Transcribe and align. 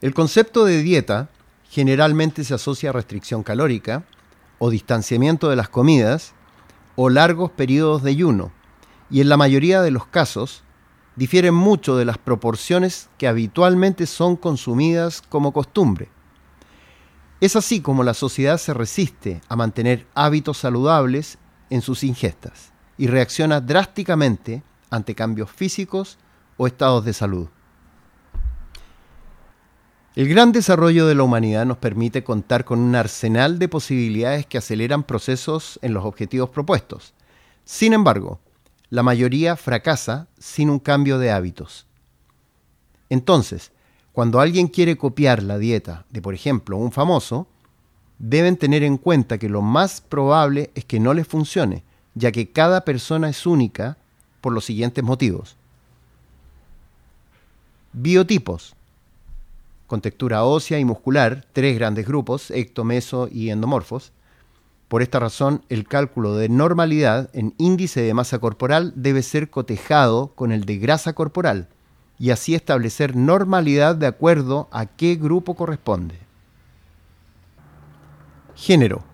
El 0.00 0.14
concepto 0.14 0.64
de 0.64 0.80
dieta 0.80 1.28
generalmente 1.68 2.44
se 2.44 2.54
asocia 2.54 2.90
a 2.90 2.92
restricción 2.92 3.42
calórica 3.42 4.04
o 4.60 4.70
distanciamiento 4.70 5.50
de 5.50 5.56
las 5.56 5.68
comidas 5.68 6.34
o 6.94 7.10
largos 7.10 7.50
periodos 7.50 8.04
de 8.04 8.10
ayuno, 8.10 8.52
y 9.10 9.20
en 9.20 9.28
la 9.28 9.36
mayoría 9.36 9.82
de 9.82 9.90
los 9.90 10.06
casos 10.06 10.62
difieren 11.16 11.54
mucho 11.54 11.96
de 11.96 12.04
las 12.04 12.16
proporciones 12.16 13.08
que 13.18 13.26
habitualmente 13.26 14.06
son 14.06 14.36
consumidas 14.36 15.20
como 15.20 15.52
costumbre. 15.52 16.08
Es 17.40 17.56
así 17.56 17.80
como 17.80 18.04
la 18.04 18.14
sociedad 18.14 18.58
se 18.58 18.74
resiste 18.74 19.40
a 19.48 19.56
mantener 19.56 20.06
hábitos 20.14 20.58
saludables 20.58 21.38
en 21.70 21.82
sus 21.82 22.04
ingestas 22.04 22.72
y 22.96 23.08
reacciona 23.08 23.60
drásticamente 23.60 24.62
ante 24.90 25.16
cambios 25.16 25.50
físicos 25.50 26.18
o 26.56 26.68
estados 26.68 27.04
de 27.04 27.12
salud. 27.12 27.48
El 30.18 30.28
gran 30.28 30.50
desarrollo 30.50 31.06
de 31.06 31.14
la 31.14 31.22
humanidad 31.22 31.64
nos 31.64 31.78
permite 31.78 32.24
contar 32.24 32.64
con 32.64 32.80
un 32.80 32.96
arsenal 32.96 33.60
de 33.60 33.68
posibilidades 33.68 34.46
que 34.46 34.58
aceleran 34.58 35.04
procesos 35.04 35.78
en 35.80 35.94
los 35.94 36.04
objetivos 36.04 36.50
propuestos. 36.50 37.14
Sin 37.64 37.92
embargo, 37.92 38.40
la 38.90 39.04
mayoría 39.04 39.54
fracasa 39.54 40.26
sin 40.36 40.70
un 40.70 40.80
cambio 40.80 41.20
de 41.20 41.30
hábitos. 41.30 41.86
Entonces, 43.08 43.70
cuando 44.12 44.40
alguien 44.40 44.66
quiere 44.66 44.96
copiar 44.96 45.40
la 45.40 45.56
dieta 45.56 46.04
de, 46.10 46.20
por 46.20 46.34
ejemplo, 46.34 46.78
un 46.78 46.90
famoso, 46.90 47.46
deben 48.18 48.56
tener 48.56 48.82
en 48.82 48.96
cuenta 48.96 49.38
que 49.38 49.48
lo 49.48 49.62
más 49.62 50.00
probable 50.00 50.72
es 50.74 50.84
que 50.84 50.98
no 50.98 51.14
les 51.14 51.28
funcione, 51.28 51.84
ya 52.16 52.32
que 52.32 52.50
cada 52.50 52.84
persona 52.84 53.28
es 53.28 53.46
única 53.46 53.98
por 54.40 54.52
los 54.52 54.64
siguientes 54.64 55.04
motivos. 55.04 55.54
Biotipos. 57.92 58.74
Con 59.88 60.00
textura 60.00 60.44
ósea 60.44 60.78
y 60.78 60.84
muscular, 60.84 61.44
tres 61.52 61.76
grandes 61.76 62.06
grupos, 62.06 62.52
ecto, 62.52 62.84
meso 62.84 63.28
y 63.32 63.50
endomorfos, 63.50 64.12
por 64.88 65.02
esta 65.02 65.18
razón, 65.18 65.62
el 65.68 65.86
cálculo 65.86 66.34
de 66.36 66.48
normalidad 66.48 67.28
en 67.34 67.54
índice 67.58 68.00
de 68.00 68.14
masa 68.14 68.38
corporal 68.38 68.92
debe 68.96 69.22
ser 69.22 69.50
cotejado 69.50 70.28
con 70.34 70.52
el 70.52 70.64
de 70.64 70.78
grasa 70.78 71.12
corporal 71.12 71.68
y 72.18 72.30
así 72.30 72.54
establecer 72.54 73.14
normalidad 73.14 73.96
de 73.96 74.06
acuerdo 74.06 74.68
a 74.72 74.86
qué 74.86 75.16
grupo 75.16 75.54
corresponde. 75.54 76.18
Género. 78.56 79.04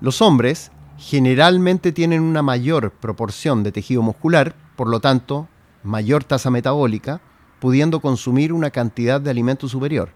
Los 0.00 0.22
hombres 0.22 0.70
generalmente 0.96 1.92
tienen 1.92 2.22
una 2.22 2.42
mayor 2.42 2.92
proporción 2.92 3.62
de 3.62 3.72
tejido 3.72 4.02
muscular, 4.02 4.54
por 4.76 4.88
lo 4.88 5.00
tanto, 5.00 5.48
mayor 5.82 6.24
tasa 6.24 6.50
metabólica, 6.50 7.20
pudiendo 7.64 8.00
consumir 8.00 8.52
una 8.52 8.68
cantidad 8.68 9.18
de 9.18 9.30
alimento 9.30 9.70
superior. 9.70 10.10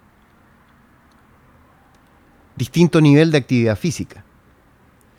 Distinto 2.56 3.00
nivel 3.00 3.30
de 3.30 3.38
actividad 3.38 3.78
física 3.78 4.22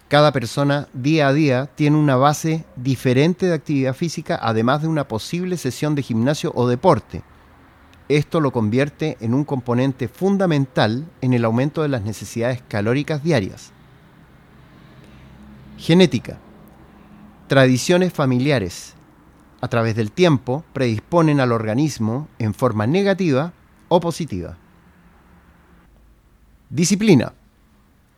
cada 0.09 0.31
persona 0.31 0.87
día 0.91 1.27
a 1.27 1.33
día 1.33 1.69
tiene 1.75 1.95
una 1.95 2.15
base 2.15 2.65
diferente 2.75 3.45
de 3.45 3.53
actividad 3.53 3.93
física, 3.93 4.39
además 4.41 4.81
de 4.81 4.87
una 4.87 5.07
posible 5.07 5.55
sesión 5.55 5.93
de 5.93 6.01
gimnasio 6.01 6.51
o 6.55 6.67
deporte. 6.67 7.21
Esto 8.07 8.41
lo 8.41 8.51
convierte 8.51 9.17
en 9.19 9.35
un 9.35 9.43
componente 9.43 10.07
fundamental 10.07 11.07
en 11.21 11.33
el 11.33 11.45
aumento 11.45 11.83
de 11.83 11.89
las 11.89 12.01
necesidades 12.01 12.63
calóricas 12.67 13.23
diarias. 13.23 13.71
Genética. 15.77 16.39
Tradiciones 17.47 18.11
familiares. 18.11 18.95
A 19.61 19.67
través 19.67 19.95
del 19.95 20.11
tiempo 20.11 20.63
predisponen 20.73 21.39
al 21.39 21.51
organismo 21.51 22.27
en 22.39 22.53
forma 22.53 22.87
negativa 22.87 23.53
o 23.89 23.99
positiva. 23.99 24.57
Disciplina. 26.69 27.33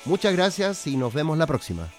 Muchas 0.05 0.33
gracias 0.33 0.85
y 0.87 0.95
nos 0.95 1.13
vemos 1.13 1.37
la 1.37 1.47
próxima. 1.47 1.89